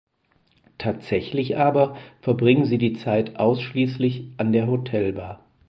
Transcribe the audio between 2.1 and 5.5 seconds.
verbringen sie die Zeit ausschließlich an der Hotelbar.